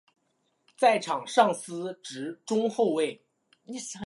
[0.75, 3.23] 在场上司职中后卫。